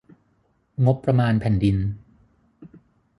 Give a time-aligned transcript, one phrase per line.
[0.85, 1.77] งบประมาณแผ่นดิน